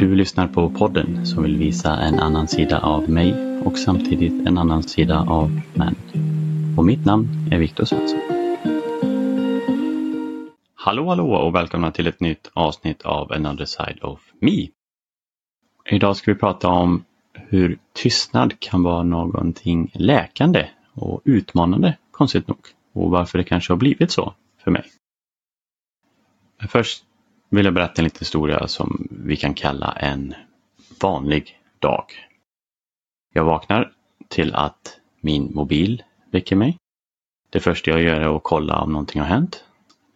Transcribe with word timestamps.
Du 0.00 0.14
lyssnar 0.14 0.48
på 0.48 0.70
podden 0.70 1.26
som 1.26 1.42
vill 1.42 1.56
visa 1.56 1.96
en 1.96 2.18
annan 2.18 2.48
sida 2.48 2.80
av 2.80 3.10
mig 3.10 3.60
och 3.64 3.78
samtidigt 3.78 4.46
en 4.46 4.58
annan 4.58 4.82
sida 4.82 5.24
av 5.28 5.60
män. 5.74 5.94
Och 6.76 6.84
mitt 6.84 7.04
namn 7.04 7.28
är 7.50 7.58
Viktor 7.58 7.84
Svensson. 7.84 8.20
Hallå 10.74 11.08
hallå 11.08 11.34
och 11.34 11.54
välkomna 11.54 11.90
till 11.90 12.06
ett 12.06 12.20
nytt 12.20 12.50
avsnitt 12.52 13.02
av 13.02 13.32
Another 13.32 13.64
Side 13.64 13.98
of 14.02 14.20
Me. 14.40 14.68
Idag 15.90 16.16
ska 16.16 16.32
vi 16.32 16.38
prata 16.38 16.68
om 16.68 17.04
hur 17.34 17.78
tystnad 17.92 18.60
kan 18.60 18.82
vara 18.82 19.02
någonting 19.02 19.90
läkande 19.94 20.68
och 20.92 21.22
utmanande, 21.24 21.96
konstigt 22.10 22.48
nog. 22.48 22.58
Och 22.92 23.10
varför 23.10 23.38
det 23.38 23.44
kanske 23.44 23.72
har 23.72 23.78
blivit 23.78 24.10
så 24.10 24.34
för 24.64 24.70
mig. 24.70 24.84
Först 26.68 27.04
vill 27.50 27.64
jag 27.64 27.74
berätta 27.74 27.94
en 27.96 28.04
liten 28.04 28.18
historia 28.18 28.68
som 28.68 29.08
vi 29.10 29.36
kan 29.36 29.54
kalla 29.54 29.92
en 29.92 30.34
vanlig 31.02 31.60
dag. 31.78 32.04
Jag 33.32 33.44
vaknar 33.44 33.92
till 34.28 34.54
att 34.54 35.00
min 35.20 35.54
mobil 35.54 36.02
väcker 36.30 36.56
mig. 36.56 36.76
Det 37.50 37.60
första 37.60 37.90
jag 37.90 38.02
gör 38.02 38.20
är 38.20 38.36
att 38.36 38.42
kolla 38.42 38.80
om 38.80 38.92
någonting 38.92 39.20
har 39.20 39.28
hänt. 39.28 39.64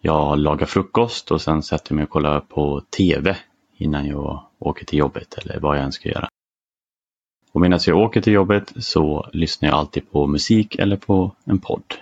Jag 0.01 0.39
lagar 0.39 0.67
frukost 0.67 1.31
och 1.31 1.41
sen 1.41 1.63
sätter 1.63 1.95
mig 1.95 2.05
och 2.05 2.11
kollar 2.11 2.41
på 2.41 2.81
TV 2.81 3.37
innan 3.77 4.07
jag 4.07 4.45
åker 4.59 4.85
till 4.85 4.99
jobbet 4.99 5.35
eller 5.35 5.61
vad 5.61 5.77
jag 5.77 5.85
än 5.85 5.93
ska 5.93 6.09
göra. 6.09 6.29
Och 7.53 7.61
medan 7.61 7.81
jag 7.87 7.99
åker 7.99 8.21
till 8.21 8.33
jobbet 8.33 8.73
så 8.77 9.31
lyssnar 9.33 9.69
jag 9.69 9.79
alltid 9.79 10.11
på 10.11 10.27
musik 10.27 10.75
eller 10.75 10.97
på 10.97 11.37
en 11.45 11.59
podd. 11.59 11.95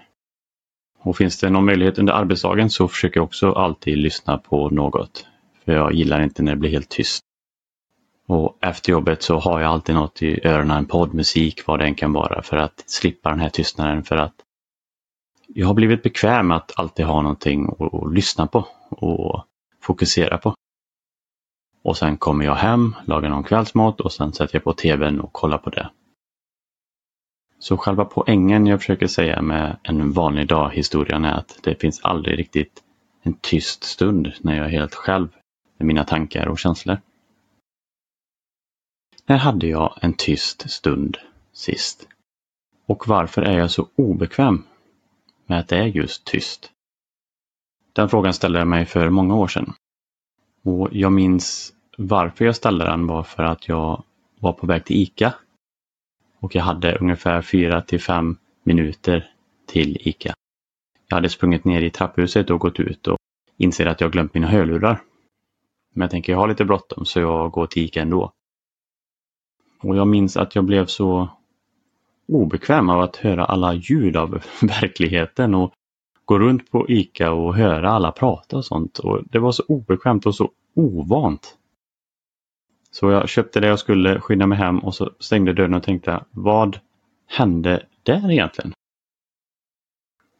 Och 1.04 1.16
finns 1.16 1.38
det 1.38 1.50
någon 1.50 1.64
möjlighet 1.64 1.98
under 1.98 2.12
arbetsdagen 2.12 2.70
så 2.70 2.88
försöker 2.88 3.20
jag 3.20 3.24
också 3.24 3.52
alltid 3.52 3.98
lyssna 3.98 4.38
på 4.38 4.70
något. 4.70 5.26
För 5.64 5.72
jag 5.72 5.92
gillar 5.92 6.22
inte 6.22 6.42
när 6.42 6.52
det 6.52 6.58
blir 6.58 6.70
helt 6.70 6.88
tyst. 6.88 7.22
Och 8.26 8.58
efter 8.60 8.92
jobbet 8.92 9.22
så 9.22 9.38
har 9.38 9.60
jag 9.60 9.70
alltid 9.70 9.94
något 9.94 10.22
i 10.22 10.46
öronen, 10.46 10.76
en 10.76 10.86
poddmusik, 10.86 11.66
vad 11.66 11.78
det 11.78 11.84
än 11.84 11.94
kan 11.94 12.12
vara, 12.12 12.42
för 12.42 12.56
att 12.56 12.84
slippa 12.86 13.30
den 13.30 13.40
här 13.40 13.48
tystnaden. 13.48 14.02
För 14.04 14.16
att 14.16 14.34
jag 15.46 15.66
har 15.66 15.74
blivit 15.74 16.02
bekväm 16.02 16.48
med 16.48 16.56
att 16.56 16.72
alltid 16.78 17.06
ha 17.06 17.22
någonting 17.22 17.68
att 17.78 18.14
lyssna 18.14 18.46
på 18.46 18.66
och 18.90 19.44
fokusera 19.80 20.38
på. 20.38 20.54
Och 21.84 21.96
sen 21.96 22.16
kommer 22.16 22.44
jag 22.44 22.54
hem, 22.54 22.94
lagar 23.04 23.28
någon 23.28 23.44
kvällsmat 23.44 24.00
och 24.00 24.12
sen 24.12 24.32
sätter 24.32 24.56
jag 24.56 24.64
på 24.64 24.72
tvn 24.72 25.20
och 25.20 25.32
kollar 25.32 25.58
på 25.58 25.70
det. 25.70 25.90
Så 27.62 27.76
själva 27.76 28.04
poängen 28.04 28.66
jag 28.66 28.80
försöker 28.80 29.06
säga 29.06 29.42
med 29.42 29.76
en 29.82 30.12
vanlig 30.12 30.48
dag 30.48 30.70
historien 30.70 31.24
är 31.24 31.32
att 31.32 31.58
det 31.62 31.80
finns 31.80 32.00
aldrig 32.04 32.38
riktigt 32.38 32.82
en 33.22 33.34
tyst 33.34 33.84
stund 33.84 34.32
när 34.40 34.56
jag 34.56 34.66
är 34.66 34.70
helt 34.70 34.94
själv 34.94 35.28
med 35.78 35.86
mina 35.86 36.04
tankar 36.04 36.46
och 36.46 36.58
känslor. 36.58 36.98
När 39.26 39.36
hade 39.36 39.66
jag 39.66 39.98
en 40.00 40.14
tyst 40.14 40.70
stund 40.70 41.16
sist? 41.52 42.08
Och 42.86 43.08
varför 43.08 43.42
är 43.42 43.58
jag 43.58 43.70
så 43.70 43.88
obekväm 43.96 44.64
med 45.46 45.58
att 45.58 45.68
det 45.68 45.76
är 45.76 45.86
just 45.86 46.24
tyst? 46.24 46.70
Den 47.92 48.08
frågan 48.08 48.34
ställde 48.34 48.58
jag 48.58 48.68
mig 48.68 48.86
för 48.86 49.10
många 49.10 49.34
år 49.34 49.48
sedan. 49.48 49.72
Och 50.62 50.88
jag 50.92 51.12
minns 51.12 51.72
varför 51.98 52.44
jag 52.44 52.56
ställde 52.56 52.84
den 52.84 53.06
var 53.06 53.22
för 53.22 53.42
att 53.42 53.68
jag 53.68 54.04
var 54.38 54.52
på 54.52 54.66
väg 54.66 54.84
till 54.84 54.96
ICA. 54.96 55.34
Och 56.42 56.54
jag 56.54 56.62
hade 56.62 56.98
ungefär 56.98 57.42
4 57.42 57.80
till 57.80 58.00
5 58.00 58.36
minuter 58.62 59.30
till 59.66 59.96
ICA. 60.00 60.34
Jag 61.08 61.16
hade 61.16 61.28
sprungit 61.28 61.64
ner 61.64 61.82
i 61.82 61.90
trapphuset 61.90 62.50
och 62.50 62.60
gått 62.60 62.80
ut 62.80 63.06
och 63.08 63.16
inser 63.56 63.86
att 63.86 64.00
jag 64.00 64.12
glömt 64.12 64.34
mina 64.34 64.46
hörlurar. 64.46 65.02
Men 65.94 66.02
jag 66.02 66.10
tänker 66.10 66.32
jag 66.32 66.38
har 66.38 66.48
lite 66.48 66.64
bråttom 66.64 67.04
så 67.04 67.20
jag 67.20 67.50
går 67.50 67.66
till 67.66 67.82
ICA 67.82 68.02
ändå. 68.02 68.32
Och 69.82 69.96
jag 69.96 70.06
minns 70.06 70.36
att 70.36 70.54
jag 70.54 70.64
blev 70.64 70.86
så 70.86 71.28
obekväm 72.28 72.90
av 72.90 73.00
att 73.00 73.16
höra 73.16 73.44
alla 73.44 73.74
ljud 73.74 74.16
av 74.16 74.30
verkligheten 74.62 75.54
och 75.54 75.72
gå 76.24 76.38
runt 76.38 76.70
på 76.70 76.88
ICA 76.88 77.32
och 77.32 77.54
höra 77.54 77.90
alla 77.90 78.12
prata 78.12 78.56
och 78.56 78.64
sånt. 78.64 78.98
Och 78.98 79.20
Det 79.24 79.38
var 79.38 79.52
så 79.52 79.62
obekvämt 79.68 80.26
och 80.26 80.34
så 80.34 80.50
ovant. 80.74 81.56
Så 82.94 83.10
jag 83.10 83.28
köpte 83.28 83.60
det 83.60 83.66
jag 83.66 83.78
skulle, 83.78 84.20
skynda 84.20 84.46
mig 84.46 84.58
hem 84.58 84.78
och 84.78 84.94
så 84.94 85.10
stängde 85.18 85.52
dörren 85.52 85.74
och 85.74 85.82
tänkte 85.82 86.24
vad 86.30 86.78
hände 87.26 87.86
där 88.02 88.30
egentligen? 88.30 88.72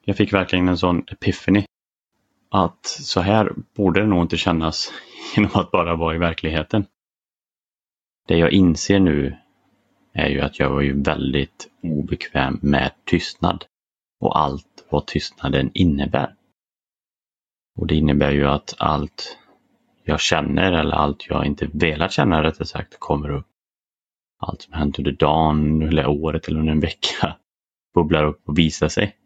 Jag 0.04 0.16
fick 0.16 0.32
verkligen 0.32 0.68
en 0.68 0.78
sån 0.78 1.04
epiphany. 1.06 1.64
Att 2.50 2.86
så 2.86 3.20
här 3.20 3.52
borde 3.74 4.00
det 4.00 4.06
nog 4.06 4.22
inte 4.22 4.36
kännas 4.36 4.92
genom 5.36 5.50
att 5.54 5.70
bara 5.70 5.96
vara 5.96 6.14
i 6.14 6.18
verkligheten. 6.18 6.86
Det 8.28 8.38
jag 8.38 8.52
inser 8.52 9.00
nu 9.00 9.36
är 10.12 10.28
ju 10.28 10.40
att 10.40 10.58
jag 10.58 10.70
var 10.70 10.80
ju 10.80 11.02
väldigt 11.02 11.70
obekväm 11.82 12.58
med 12.62 12.92
tystnad 13.04 13.64
och 14.20 14.38
allt 14.38 14.86
vad 14.90 15.06
tystnaden 15.06 15.70
innebär. 15.74 16.34
Och 17.78 17.86
det 17.86 17.94
innebär 17.94 18.30
ju 18.30 18.46
att 18.46 18.74
allt 18.78 19.38
jag 20.04 20.20
känner 20.20 20.72
eller 20.72 20.92
allt 20.92 21.26
jag 21.28 21.46
inte 21.46 21.68
velat 21.72 22.12
känna 22.12 22.42
rättare 22.42 22.66
sagt 22.66 22.96
kommer 22.98 23.30
upp. 23.30 23.46
Allt 24.38 24.62
som 24.62 24.72
hänt 24.72 24.98
under 24.98 25.12
dagen 25.12 25.82
eller 25.82 26.06
året 26.06 26.48
eller 26.48 26.60
under 26.60 26.72
en 26.72 26.80
vecka 26.80 27.36
bubblar 27.94 28.24
upp 28.24 28.48
och 28.48 28.58
visar 28.58 28.88
sig. 28.88 29.16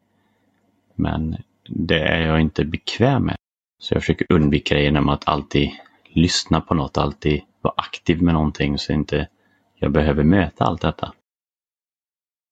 Men 0.94 1.36
det 1.68 2.00
är 2.00 2.26
jag 2.26 2.40
inte 2.40 2.64
bekväm 2.64 3.24
med. 3.24 3.36
Så 3.78 3.94
jag 3.94 4.02
försöker 4.02 4.26
undvika 4.32 4.74
det 4.74 4.82
genom 4.82 5.08
att 5.08 5.28
alltid 5.28 5.70
lyssna 6.04 6.60
på 6.60 6.74
något, 6.74 6.98
alltid 6.98 7.42
vara 7.60 7.74
aktiv 7.76 8.22
med 8.22 8.34
någonting 8.34 8.78
så 8.78 8.92
inte 8.92 9.28
jag 9.74 9.92
behöver 9.92 10.24
möta 10.24 10.64
allt 10.64 10.80
detta. 10.80 11.12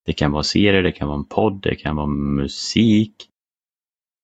Det 0.06 0.12
kan 0.12 0.32
vara 0.32 0.42
serier, 0.42 0.82
det 0.82 0.92
kan 0.92 1.08
vara 1.08 1.18
en 1.18 1.24
podd, 1.24 1.62
det 1.62 1.74
kan 1.74 1.96
vara 1.96 2.06
musik. 2.06 3.28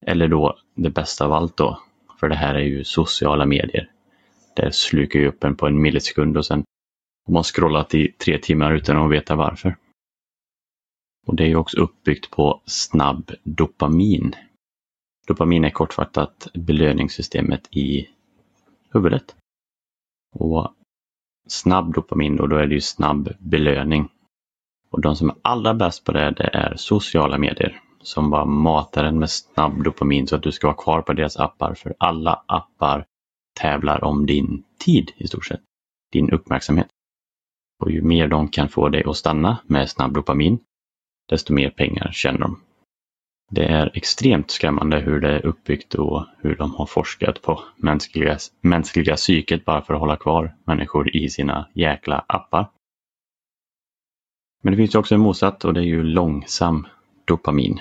Eller 0.06 0.28
då 0.28 0.58
det 0.74 0.90
bästa 0.90 1.24
av 1.24 1.32
allt 1.32 1.56
då, 1.56 1.80
för 2.20 2.28
det 2.28 2.34
här 2.34 2.54
är 2.54 2.64
ju 2.64 2.84
sociala 2.84 3.46
medier. 3.46 3.89
Det 4.60 4.72
slukar 4.72 5.20
ju 5.20 5.28
upp 5.28 5.44
en 5.44 5.56
på 5.56 5.66
en 5.66 5.82
millisekund 5.82 6.36
och 6.36 6.46
sen 6.46 6.64
har 7.26 7.34
man 7.34 7.44
scrollat 7.44 7.94
i 7.94 8.12
tre 8.12 8.38
timmar 8.38 8.72
utan 8.74 8.96
att 8.96 9.10
veta 9.10 9.36
varför. 9.36 9.76
Och 11.26 11.36
det 11.36 11.44
är 11.44 11.48
ju 11.48 11.56
också 11.56 11.80
uppbyggt 11.80 12.30
på 12.30 12.62
snabb 12.64 13.30
dopamin. 13.42 14.34
Dopamin 15.26 15.64
är 15.64 15.70
kortfattat 15.70 16.48
belöningssystemet 16.54 17.68
i 17.70 18.08
huvudet. 18.92 19.36
Och 20.34 20.74
snabb 21.48 21.94
dopamin 21.94 22.36
då, 22.36 22.46
då 22.46 22.56
är 22.56 22.66
det 22.66 22.74
ju 22.74 22.80
snabb 22.80 23.28
belöning. 23.38 24.08
Och 24.90 25.00
de 25.00 25.16
som 25.16 25.30
är 25.30 25.36
allra 25.42 25.74
bäst 25.74 26.04
på 26.04 26.12
det, 26.12 26.30
det 26.30 26.50
är 26.52 26.76
sociala 26.76 27.38
medier 27.38 27.80
som 28.02 28.30
bara 28.30 28.44
matar 28.44 29.04
en 29.04 29.18
med 29.18 29.30
snabb 29.30 29.84
dopamin 29.84 30.26
så 30.26 30.36
att 30.36 30.42
du 30.42 30.52
ska 30.52 30.66
vara 30.66 30.82
kvar 30.82 31.02
på 31.02 31.12
deras 31.12 31.36
appar. 31.36 31.74
För 31.74 31.94
alla 31.98 32.42
appar 32.46 33.06
tävlar 33.60 34.04
om 34.04 34.26
din 34.26 34.64
tid 34.78 35.12
i 35.16 35.26
stort 35.26 35.46
sett. 35.46 35.60
Din 36.12 36.30
uppmärksamhet. 36.30 36.88
Och 37.82 37.90
ju 37.90 38.02
mer 38.02 38.28
de 38.28 38.48
kan 38.48 38.68
få 38.68 38.88
dig 38.88 39.04
att 39.06 39.16
stanna 39.16 39.58
med 39.66 39.90
snabb 39.90 40.14
dopamin, 40.14 40.58
desto 41.28 41.52
mer 41.52 41.70
pengar 41.70 42.10
tjänar 42.12 42.38
de. 42.38 42.60
Det 43.50 43.64
är 43.64 43.90
extremt 43.94 44.50
skrämmande 44.50 45.00
hur 45.00 45.20
det 45.20 45.28
är 45.28 45.46
uppbyggt 45.46 45.94
och 45.94 46.26
hur 46.38 46.56
de 46.56 46.74
har 46.74 46.86
forskat 46.86 47.42
på 47.42 47.62
mänskliga, 47.76 48.38
mänskliga 48.60 49.16
psyket 49.16 49.64
bara 49.64 49.82
för 49.82 49.94
att 49.94 50.00
hålla 50.00 50.16
kvar 50.16 50.56
människor 50.64 51.16
i 51.16 51.28
sina 51.30 51.68
jäkla 51.74 52.24
appar. 52.28 52.70
Men 54.62 54.70
det 54.72 54.76
finns 54.76 54.94
ju 54.94 54.98
också 54.98 55.14
en 55.14 55.20
motsatt 55.20 55.64
och 55.64 55.74
det 55.74 55.80
är 55.80 55.84
ju 55.84 56.02
långsam 56.02 56.86
dopamin. 57.24 57.80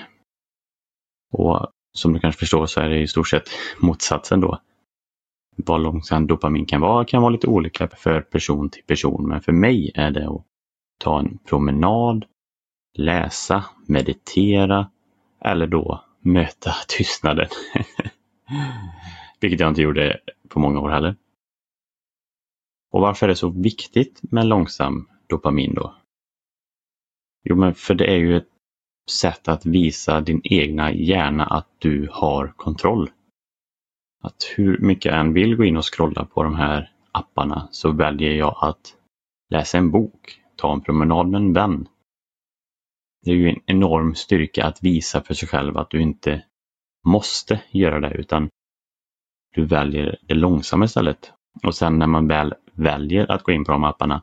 Och 1.32 1.70
som 1.92 2.12
du 2.12 2.20
kanske 2.20 2.38
förstår 2.38 2.66
så 2.66 2.80
är 2.80 2.88
det 2.88 3.00
i 3.00 3.08
stort 3.08 3.28
sett 3.28 3.50
motsatsen 3.78 4.40
då. 4.40 4.60
Vad 5.66 5.80
långsam 5.82 6.26
dopamin 6.26 6.66
kan 6.66 6.80
vara 6.80 7.04
kan 7.04 7.22
vara 7.22 7.32
lite 7.32 7.46
olika 7.46 7.88
för 7.88 8.20
person 8.20 8.70
till 8.70 8.82
person 8.82 9.28
men 9.28 9.40
för 9.40 9.52
mig 9.52 9.92
är 9.94 10.10
det 10.10 10.28
att 10.28 10.44
ta 10.98 11.18
en 11.18 11.38
promenad, 11.38 12.24
läsa, 12.98 13.64
meditera 13.86 14.90
eller 15.40 15.66
då 15.66 16.04
möta 16.20 16.72
tystnaden. 16.88 17.48
Vilket 19.40 19.60
jag 19.60 19.68
inte 19.68 19.82
gjorde 19.82 20.20
på 20.48 20.60
många 20.60 20.80
år 20.80 20.90
heller. 20.90 21.16
Och 22.92 23.00
varför 23.00 23.26
är 23.26 23.28
det 23.28 23.36
så 23.36 23.48
viktigt 23.48 24.20
med 24.22 24.46
långsam 24.46 25.08
dopamin 25.26 25.74
då? 25.74 25.94
Jo, 27.44 27.56
men 27.56 27.74
för 27.74 27.94
det 27.94 28.10
är 28.10 28.16
ju 28.16 28.36
ett 28.36 28.48
sätt 29.10 29.48
att 29.48 29.66
visa 29.66 30.20
din 30.20 30.40
egna 30.44 30.92
hjärna 30.92 31.44
att 31.44 31.68
du 31.78 32.08
har 32.12 32.52
kontroll. 32.56 33.10
Att 34.20 34.52
hur 34.56 34.78
mycket 34.78 35.04
jag 35.04 35.20
än 35.20 35.32
vill 35.32 35.56
gå 35.56 35.64
in 35.64 35.76
och 35.76 35.94
scrolla 35.94 36.24
på 36.24 36.42
de 36.42 36.54
här 36.54 36.92
apparna 37.12 37.68
så 37.70 37.92
väljer 37.92 38.32
jag 38.32 38.56
att 38.60 38.96
läsa 39.50 39.78
en 39.78 39.90
bok, 39.90 40.40
ta 40.56 40.72
en 40.72 40.80
promenad 40.80 41.28
med 41.28 41.40
en 41.40 41.52
vän. 41.52 41.88
Det 43.22 43.30
är 43.30 43.34
ju 43.34 43.48
en 43.48 43.60
enorm 43.66 44.14
styrka 44.14 44.64
att 44.64 44.82
visa 44.82 45.22
för 45.22 45.34
sig 45.34 45.48
själv 45.48 45.78
att 45.78 45.90
du 45.90 46.00
inte 46.00 46.44
måste 47.06 47.62
göra 47.70 48.00
det 48.00 48.14
utan 48.14 48.50
du 49.54 49.66
väljer 49.66 50.18
det 50.22 50.34
långsamma 50.34 50.84
istället. 50.84 51.32
Och 51.62 51.74
sen 51.74 51.98
när 51.98 52.06
man 52.06 52.28
väl 52.28 52.54
väljer 52.72 53.30
att 53.30 53.42
gå 53.42 53.52
in 53.52 53.64
på 53.64 53.72
de 53.72 53.84
apparna 53.84 54.22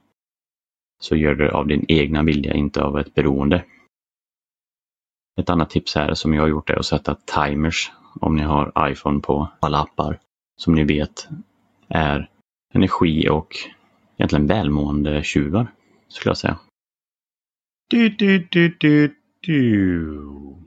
så 1.00 1.16
gör 1.16 1.36
du 1.36 1.46
det 1.46 1.54
av 1.54 1.68
din 1.68 1.86
egna 1.88 2.24
vilja, 2.24 2.54
inte 2.54 2.84
av 2.84 3.00
ett 3.00 3.14
beroende. 3.14 3.66
Ett 5.40 5.50
annat 5.50 5.70
tips 5.70 5.96
här 5.96 6.14
som 6.14 6.34
jag 6.34 6.42
har 6.42 6.48
gjort 6.48 6.70
är 6.70 6.80
att 6.80 6.86
sätta 6.86 7.16
timers 7.16 7.92
om 8.22 8.36
ni 8.36 8.44
har 8.44 8.90
iPhone 8.92 9.20
på 9.20 9.48
alla 9.60 9.82
appar 9.82 10.20
som 10.56 10.76
ni 10.76 10.84
vet 10.84 11.28
är 11.88 12.30
energi 12.74 13.30
och 13.30 13.56
egentligen 14.18 14.48
välmående 14.48 15.24
tjuvar, 15.24 15.68
skulle 16.08 16.30
jag 16.30 16.38
säga. 16.38 16.60
Du, 17.90 18.10
du, 18.10 18.48
du, 18.52 18.78
du, 18.80 19.16
du. 19.40 20.24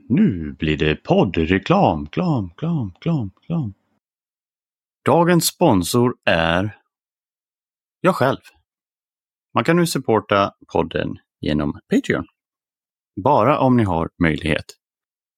Nu 0.09 0.55
blir 0.59 0.77
det 0.77 0.95
poddreklam, 0.95 2.07
klam, 2.07 2.49
klam, 2.55 2.93
klam, 2.99 3.31
klam. 3.45 3.73
Dagens 5.05 5.47
sponsor 5.47 6.15
är 6.25 6.77
jag 8.01 8.15
själv. 8.15 8.39
Man 9.53 9.63
kan 9.63 9.75
nu 9.75 9.87
supporta 9.87 10.51
podden 10.73 11.17
genom 11.39 11.79
Patreon. 11.89 12.25
Bara 13.23 13.59
om 13.59 13.77
ni 13.77 13.83
har 13.83 14.09
möjlighet 14.23 14.65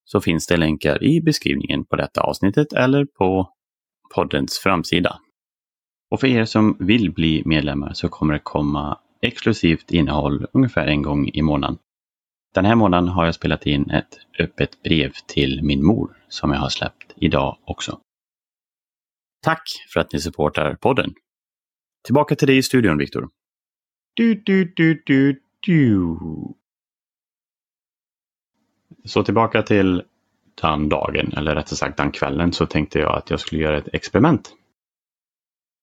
så 0.05 0.21
finns 0.21 0.47
det 0.47 0.57
länkar 0.57 1.03
i 1.03 1.21
beskrivningen 1.21 1.85
på 1.85 1.95
detta 1.95 2.21
avsnittet 2.21 2.73
eller 2.73 3.05
på 3.05 3.49
poddens 4.15 4.59
framsida. 4.59 5.19
Och 6.11 6.19
för 6.19 6.27
er 6.27 6.45
som 6.45 6.77
vill 6.79 7.11
bli 7.11 7.43
medlemmar 7.45 7.93
så 7.93 8.09
kommer 8.09 8.33
det 8.33 8.39
komma 8.39 8.99
exklusivt 9.21 9.91
innehåll 9.91 10.47
ungefär 10.53 10.87
en 10.87 11.01
gång 11.01 11.29
i 11.33 11.41
månaden. 11.41 11.77
Den 12.53 12.65
här 12.65 12.75
månaden 12.75 13.09
har 13.09 13.25
jag 13.25 13.35
spelat 13.35 13.65
in 13.65 13.89
ett 13.89 14.19
öppet 14.39 14.83
brev 14.83 15.11
till 15.27 15.63
min 15.63 15.85
mor 15.85 16.17
som 16.27 16.51
jag 16.51 16.59
har 16.59 16.69
släppt 16.69 17.13
idag 17.15 17.57
också. 17.65 17.99
Tack 19.41 19.63
för 19.93 19.99
att 19.99 20.13
ni 20.13 20.19
supportar 20.19 20.75
podden. 20.75 21.13
Tillbaka 22.05 22.35
till 22.35 22.47
dig 22.47 22.57
i 22.57 22.63
studion, 22.63 22.97
Viktor. 22.97 23.29
Du, 24.13 24.35
du, 24.35 24.73
du, 24.75 25.03
du, 25.05 25.41
du. 25.59 26.17
Så 29.05 29.23
tillbaka 29.23 29.61
till 29.61 30.03
den 30.61 30.89
dagen, 30.89 31.33
eller 31.37 31.55
rättare 31.55 31.75
sagt 31.75 31.97
den 31.97 32.11
kvällen, 32.11 32.53
så 32.53 32.65
tänkte 32.65 32.99
jag 32.99 33.17
att 33.17 33.29
jag 33.29 33.39
skulle 33.39 33.61
göra 33.61 33.77
ett 33.77 33.93
experiment. 33.93 34.53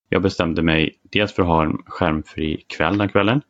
Jag 0.09 0.23
bestämde 0.23 0.63
mig 0.63 0.99
dels 1.03 1.33
för 1.33 1.43
att 1.43 1.49
ha 1.49 1.65
en 1.65 1.79
skärmfri 1.87 2.65
kväll 2.67 2.99
den 2.99 3.09
kvällen, 3.09 3.43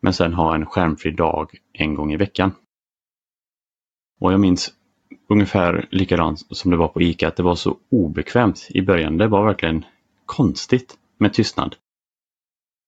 men 0.00 0.12
sen 0.12 0.34
ha 0.34 0.54
en 0.54 0.66
skärmfri 0.66 1.10
dag 1.10 1.50
en 1.72 1.94
gång 1.94 2.12
i 2.12 2.16
veckan. 2.16 2.52
Och 4.20 4.32
jag 4.32 4.40
minns 4.40 4.74
ungefär 5.28 5.88
likadant 5.90 6.56
som 6.56 6.70
det 6.70 6.76
var 6.76 6.88
på 6.88 7.02
ICA, 7.02 7.28
att 7.28 7.36
det 7.36 7.42
var 7.42 7.54
så 7.54 7.76
obekvämt 7.90 8.66
i 8.70 8.82
början. 8.82 9.16
Det 9.16 9.28
var 9.28 9.44
verkligen 9.44 9.84
konstigt 10.26 10.98
med 11.18 11.32
tystnad. 11.32 11.76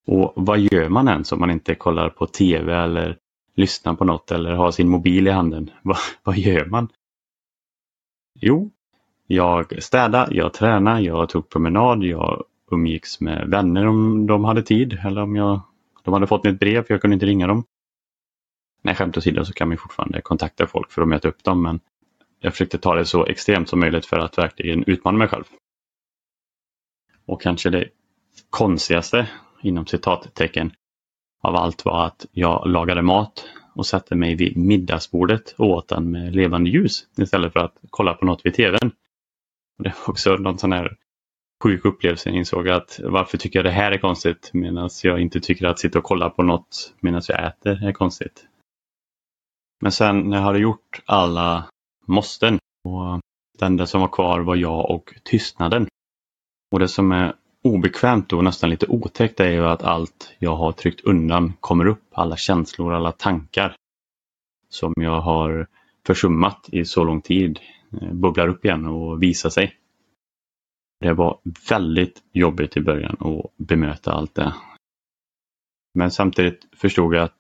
Och 0.06 0.32
vad 0.36 0.58
gör 0.58 0.88
man 0.88 1.08
ens 1.08 1.32
om 1.32 1.40
man 1.40 1.50
inte 1.50 1.74
kollar 1.74 2.10
på 2.10 2.26
TV 2.26 2.74
eller 2.74 3.18
lyssna 3.58 3.94
på 3.94 4.04
något 4.04 4.30
eller 4.30 4.54
ha 4.54 4.72
sin 4.72 4.88
mobil 4.88 5.26
i 5.26 5.30
handen? 5.30 5.70
vad, 5.82 5.98
vad 6.22 6.38
gör 6.38 6.66
man? 6.66 6.88
Jo, 8.40 8.70
jag 9.26 9.82
städade, 9.82 10.34
jag 10.34 10.52
tränade, 10.52 11.00
jag 11.00 11.28
tog 11.28 11.48
promenad, 11.48 12.04
jag 12.04 12.44
umgicks 12.70 13.20
med 13.20 13.48
vänner 13.48 13.86
om 13.86 14.26
de 14.26 14.44
hade 14.44 14.62
tid 14.62 14.98
eller 15.04 15.22
om 15.22 15.36
jag, 15.36 15.60
de 16.04 16.14
hade 16.14 16.26
fått 16.26 16.44
mitt 16.44 16.60
brev 16.60 16.82
för 16.82 16.94
jag 16.94 17.00
kunde 17.00 17.14
inte 17.14 17.26
ringa 17.26 17.46
dem. 17.46 17.64
Nej, 18.82 18.94
skämt 18.94 19.16
åsido 19.16 19.44
så 19.44 19.52
kan 19.52 19.68
man 19.68 19.76
fortfarande 19.76 20.20
kontakta 20.20 20.66
folk 20.66 20.90
för 20.90 21.02
att 21.02 21.08
möta 21.08 21.28
upp 21.28 21.44
dem 21.44 21.62
men 21.62 21.80
jag 22.40 22.52
försökte 22.52 22.78
ta 22.78 22.94
det 22.94 23.04
så 23.04 23.26
extremt 23.26 23.68
som 23.68 23.80
möjligt 23.80 24.06
för 24.06 24.18
att 24.18 24.38
verkligen 24.38 24.84
utmana 24.86 25.18
mig 25.18 25.28
själv. 25.28 25.44
Och 27.26 27.42
kanske 27.42 27.70
det 27.70 27.88
konstigaste, 28.50 29.28
inom 29.62 29.86
citattecken, 29.86 30.72
av 31.40 31.56
allt 31.56 31.84
var 31.84 32.06
att 32.06 32.26
jag 32.32 32.70
lagade 32.70 33.02
mat 33.02 33.48
och 33.74 33.86
satte 33.86 34.14
mig 34.14 34.34
vid 34.34 34.56
middagsbordet 34.56 35.54
och 35.58 35.66
åt 35.66 35.88
den 35.88 36.10
med 36.10 36.36
levande 36.36 36.70
ljus 36.70 37.06
istället 37.16 37.52
för 37.52 37.60
att 37.60 37.76
kolla 37.90 38.14
på 38.14 38.24
något 38.24 38.46
vid 38.46 38.54
tvn. 38.54 38.90
Och 39.78 39.84
det 39.84 39.94
var 40.06 40.10
också 40.10 40.36
någon 40.36 40.58
sån 40.58 40.72
här 40.72 40.96
sjuk 41.62 41.84
upplevelse. 41.84 42.28
Jag 42.28 42.36
insåg 42.36 42.68
att 42.68 43.00
varför 43.04 43.38
tycker 43.38 43.58
jag 43.58 43.66
det 43.66 43.70
här 43.70 43.92
är 43.92 43.98
konstigt 43.98 44.50
medan 44.52 44.90
jag 45.02 45.20
inte 45.20 45.40
tycker 45.40 45.66
att 45.66 45.78
sitta 45.78 45.98
och 45.98 46.04
kolla 46.04 46.30
på 46.30 46.42
något 46.42 46.94
medan 47.00 47.22
jag 47.28 47.46
äter 47.46 47.84
är 47.84 47.92
konstigt. 47.92 48.46
Men 49.80 49.92
sen 49.92 50.20
när 50.20 50.36
jag 50.36 50.44
hade 50.44 50.58
gjort 50.58 51.02
alla 51.06 51.68
måsten 52.06 52.58
och 52.84 53.20
det 53.58 53.66
enda 53.66 53.86
som 53.86 54.00
var 54.00 54.08
kvar 54.08 54.40
var 54.40 54.56
jag 54.56 54.90
och 54.90 55.14
tystnaden. 55.24 55.86
Och 56.72 56.78
det 56.78 56.88
som 56.88 57.12
är 57.12 57.34
obekvämt 57.64 58.32
och 58.32 58.44
nästan 58.44 58.70
lite 58.70 58.86
otäckt 58.86 59.40
är 59.40 59.50
ju 59.50 59.66
att 59.66 59.82
allt 59.82 60.34
jag 60.38 60.56
har 60.56 60.72
tryckt 60.72 61.00
undan 61.00 61.52
kommer 61.60 61.86
upp. 61.86 62.02
Alla 62.12 62.36
känslor, 62.36 62.94
alla 62.94 63.12
tankar 63.12 63.76
som 64.68 64.92
jag 64.96 65.20
har 65.20 65.66
försummat 66.06 66.68
i 66.72 66.84
så 66.84 67.04
lång 67.04 67.20
tid 67.20 67.60
eh, 68.02 68.12
bubblar 68.12 68.48
upp 68.48 68.64
igen 68.64 68.86
och 68.86 69.22
visar 69.22 69.50
sig. 69.50 69.74
Det 71.00 71.12
var 71.12 71.38
väldigt 71.70 72.22
jobbigt 72.32 72.76
i 72.76 72.80
början 72.80 73.16
att 73.20 73.56
bemöta 73.56 74.12
allt 74.12 74.34
det. 74.34 74.54
Men 75.94 76.10
samtidigt 76.10 76.66
förstod 76.76 77.14
jag 77.14 77.22
att 77.24 77.34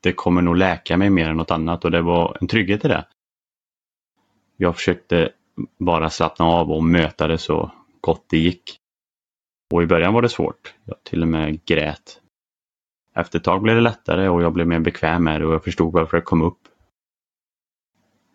det 0.00 0.12
kommer 0.12 0.42
nog 0.42 0.56
läka 0.56 0.96
mig 0.96 1.10
mer 1.10 1.28
än 1.28 1.36
något 1.36 1.50
annat 1.50 1.84
och 1.84 1.90
det 1.90 2.02
var 2.02 2.38
en 2.40 2.48
trygghet 2.48 2.84
i 2.84 2.88
det. 2.88 3.06
Jag 4.56 4.76
försökte 4.76 5.32
bara 5.78 6.10
slappna 6.10 6.44
av 6.44 6.70
och 6.70 6.84
möta 6.84 7.26
det 7.26 7.38
så 7.38 7.70
gott 8.00 8.24
det 8.28 8.38
gick. 8.38 8.80
Och 9.72 9.82
i 9.82 9.86
början 9.86 10.14
var 10.14 10.22
det 10.22 10.28
svårt. 10.28 10.74
Jag 10.84 11.04
till 11.04 11.22
och 11.22 11.28
med 11.28 11.64
grät. 11.64 12.20
Efter 13.14 13.38
ett 13.38 13.44
tag 13.44 13.62
blev 13.62 13.74
det 13.76 13.82
lättare 13.82 14.28
och 14.28 14.42
jag 14.42 14.52
blev 14.52 14.66
mer 14.66 14.80
bekväm 14.80 15.24
med 15.24 15.40
det 15.40 15.46
och 15.46 15.54
jag 15.54 15.64
förstod 15.64 15.92
varför 15.92 16.16
det 16.16 16.22
kom 16.22 16.42
upp. 16.42 16.68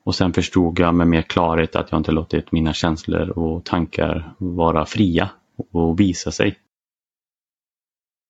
Och 0.03 0.15
sen 0.15 0.33
förstod 0.33 0.79
jag 0.79 0.95
med 0.95 1.07
mer 1.07 1.21
klarhet 1.21 1.75
att 1.75 1.91
jag 1.91 1.99
inte 1.99 2.11
låtit 2.11 2.51
mina 2.51 2.73
känslor 2.73 3.29
och 3.29 3.65
tankar 3.65 4.33
vara 4.37 4.85
fria 4.85 5.29
och 5.71 5.99
visa 5.99 6.31
sig. 6.31 6.59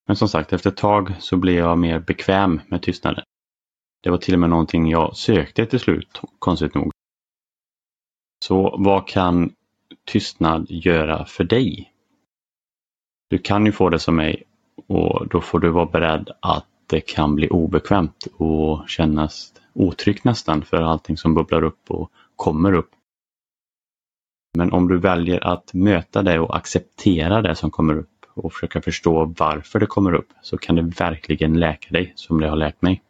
Men 0.07 0.15
som 0.15 0.29
sagt, 0.29 0.53
efter 0.53 0.69
ett 0.69 0.77
tag 0.77 1.15
så 1.19 1.37
blev 1.37 1.55
jag 1.55 1.77
mer 1.77 1.99
bekväm 1.99 2.61
med 2.67 2.81
tystnaden. 2.81 3.23
Det 4.03 4.09
var 4.09 4.17
till 4.17 4.33
och 4.33 4.39
med 4.39 4.49
någonting 4.49 4.89
jag 4.89 5.15
sökte 5.15 5.65
till 5.65 5.79
slut, 5.79 6.21
konstigt 6.39 6.75
nog. 6.75 6.91
Så 8.45 8.75
vad 8.79 9.07
kan 9.07 9.53
tystnad 10.05 10.65
göra 10.69 11.25
för 11.25 11.43
dig? 11.43 11.93
Du 13.29 13.37
kan 13.37 13.65
ju 13.65 13.71
få 13.71 13.89
det 13.89 13.99
som 13.99 14.15
mig 14.15 14.43
och 14.87 15.27
då 15.27 15.41
får 15.41 15.59
du 15.59 15.69
vara 15.69 15.85
beredd 15.85 16.29
att 16.39 16.65
det 16.87 17.01
kan 17.01 17.35
bli 17.35 17.49
obekvämt 17.49 18.27
och 18.37 18.89
kännas 18.89 19.53
otryggt 19.73 20.23
nästan 20.23 20.61
för 20.61 20.77
allting 20.77 21.17
som 21.17 21.33
bubblar 21.33 21.63
upp 21.63 21.91
och 21.91 22.11
kommer 22.35 22.73
upp. 22.73 22.89
Men 24.57 24.71
om 24.71 24.87
du 24.87 24.97
väljer 24.97 25.47
att 25.47 25.73
möta 25.73 26.21
det 26.21 26.39
och 26.39 26.57
acceptera 26.57 27.41
det 27.41 27.55
som 27.55 27.71
kommer 27.71 27.97
upp 27.97 28.25
och 28.33 28.53
försöka 28.53 28.81
förstå 28.81 29.33
varför 29.37 29.79
det 29.79 29.85
kommer 29.85 30.13
upp 30.13 30.29
så 30.41 30.57
kan 30.57 30.75
det 30.75 30.81
verkligen 30.81 31.59
läka 31.59 31.89
dig 31.89 32.13
som 32.15 32.41
det 32.41 32.49
har 32.49 32.55
läkt 32.55 32.81
mig. 32.81 33.01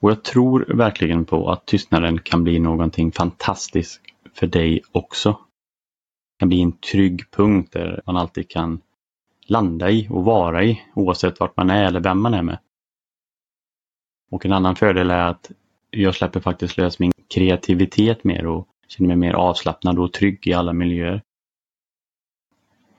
Och 0.00 0.10
jag 0.10 0.22
tror 0.22 0.64
verkligen 0.68 1.24
på 1.24 1.50
att 1.50 1.66
tystnaden 1.66 2.18
kan 2.18 2.44
bli 2.44 2.58
någonting 2.58 3.12
fantastiskt 3.12 4.00
för 4.34 4.46
dig 4.46 4.82
också. 4.92 5.38
Kan 6.38 6.48
bli 6.48 6.62
en 6.62 6.72
trygg 6.72 7.30
punkt 7.30 7.72
där 7.72 8.02
man 8.06 8.16
alltid 8.16 8.48
kan 8.48 8.80
landa 9.46 9.90
i 9.90 10.08
och 10.10 10.24
vara 10.24 10.64
i 10.64 10.82
oavsett 10.94 11.40
vart 11.40 11.56
man 11.56 11.70
är 11.70 11.84
eller 11.84 12.00
vem 12.00 12.22
man 12.22 12.34
är 12.34 12.42
med. 12.42 12.58
Och 14.30 14.46
en 14.46 14.52
annan 14.52 14.76
fördel 14.76 15.10
är 15.10 15.28
att 15.28 15.50
jag 15.90 16.14
släpper 16.14 16.40
faktiskt 16.40 16.76
lös 16.76 16.98
min 16.98 17.12
kreativitet 17.34 18.24
mer 18.24 18.46
och 18.46 18.68
känner 18.88 19.08
mig 19.08 19.16
mer 19.16 19.34
avslappnad 19.34 19.98
och 19.98 20.12
trygg 20.12 20.46
i 20.46 20.52
alla 20.52 20.72
miljöer. 20.72 21.22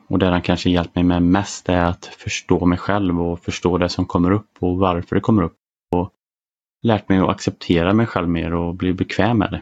Och 0.07 0.19
det 0.19 0.29
han 0.29 0.41
kanske 0.41 0.69
hjälpt 0.69 0.95
mig 0.95 1.03
med 1.03 1.21
mest 1.21 1.69
är 1.69 1.85
att 1.85 2.05
förstå 2.05 2.65
mig 2.65 2.77
själv 2.77 3.21
och 3.21 3.39
förstå 3.39 3.77
det 3.77 3.89
som 3.89 4.05
kommer 4.05 4.31
upp 4.31 4.49
och 4.59 4.77
varför 4.77 5.15
det 5.15 5.21
kommer 5.21 5.43
upp. 5.43 5.57
Och 5.91 6.11
lärt 6.81 7.09
mig 7.09 7.19
att 7.19 7.29
acceptera 7.29 7.93
mig 7.93 8.05
själv 8.05 8.29
mer 8.29 8.53
och 8.53 8.75
bli 8.75 8.93
bekväm 8.93 9.37
med 9.37 9.51
det. 9.51 9.61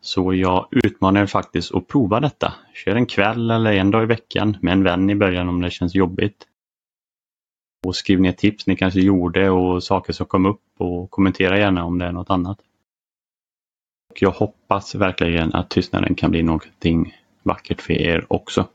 Så 0.00 0.34
jag 0.34 0.68
utmanar 0.70 1.22
er 1.22 1.26
faktiskt 1.26 1.74
att 1.74 1.86
prova 1.86 2.20
detta. 2.20 2.54
Kör 2.74 2.94
en 2.96 3.06
kväll 3.06 3.50
eller 3.50 3.72
en 3.72 3.90
dag 3.90 4.02
i 4.02 4.06
veckan 4.06 4.56
med 4.62 4.72
en 4.72 4.82
vän 4.82 5.10
i 5.10 5.14
början 5.14 5.48
om 5.48 5.62
det 5.62 5.70
känns 5.70 5.94
jobbigt. 5.94 6.46
Och 7.86 7.96
skriv 7.96 8.20
ner 8.20 8.32
tips 8.32 8.66
ni 8.66 8.76
kanske 8.76 9.00
gjorde 9.00 9.50
och 9.50 9.82
saker 9.82 10.12
som 10.12 10.26
kom 10.26 10.46
upp 10.46 10.62
och 10.78 11.10
kommentera 11.10 11.58
gärna 11.58 11.84
om 11.84 11.98
det 11.98 12.04
är 12.04 12.12
något 12.12 12.30
annat. 12.30 12.58
Och 14.10 14.22
jag 14.22 14.30
hoppas 14.30 14.94
verkligen 14.94 15.54
att 15.54 15.70
tystnaden 15.70 16.14
kan 16.14 16.30
bli 16.30 16.42
någonting 16.42 17.16
vackert 17.42 17.82
för 17.82 17.92
er 17.92 18.26
också. 18.28 18.68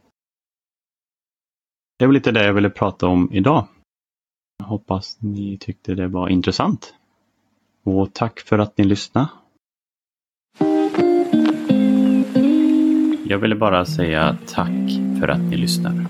Det 1.99 2.05
var 2.05 2.13
lite 2.13 2.31
det 2.31 2.45
jag 2.45 2.53
ville 2.53 2.69
prata 2.69 3.07
om 3.07 3.29
idag. 3.33 3.67
Jag 4.57 4.65
hoppas 4.65 5.21
ni 5.21 5.57
tyckte 5.57 5.95
det 5.95 6.07
var 6.07 6.29
intressant. 6.29 6.93
Och 7.83 8.13
tack 8.13 8.39
för 8.39 8.59
att 8.59 8.77
ni 8.77 8.83
lyssnade. 8.83 9.29
Jag 13.33 13.39
ville 13.39 13.55
bara 13.55 13.85
säga 13.85 14.37
tack 14.47 14.99
för 15.19 15.27
att 15.27 15.39
ni 15.39 15.57
lyssnar. 15.57 16.05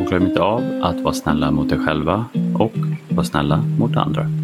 Och 0.00 0.06
glöm 0.08 0.26
inte 0.26 0.40
av 0.42 0.80
att 0.82 1.00
vara 1.00 1.14
snälla 1.14 1.50
mot 1.50 1.72
er 1.72 1.78
själva 1.86 2.24
och 2.54 2.74
vara 3.08 3.24
snälla 3.24 3.64
mot 3.78 3.96
andra. 3.96 4.41